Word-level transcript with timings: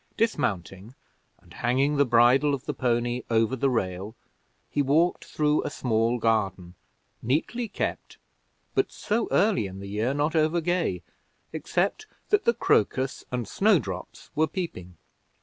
Dismounting, 0.17 0.95
and 1.41 1.53
hanging 1.53 1.97
the 1.97 2.05
bridle 2.07 2.55
of 2.55 2.65
the 2.65 2.73
pony 2.73 3.21
over 3.29 3.55
the 3.55 3.69
rail, 3.69 4.15
he 4.67 4.81
walked 4.81 5.23
through 5.25 5.61
a 5.61 5.69
small 5.69 6.17
garden, 6.17 6.73
neatly 7.21 7.67
kept, 7.67 8.17
but, 8.73 8.91
so 8.91 9.27
early 9.29 9.67
in 9.67 9.79
the 9.79 9.85
year, 9.85 10.11
not 10.15 10.35
over 10.35 10.59
gay, 10.59 11.03
except 11.53 12.07
that 12.29 12.45
the 12.45 12.53
crocus 12.55 13.25
and 13.31 13.47
snowdrops 13.47 14.31
were 14.33 14.47
peeping. 14.47 14.97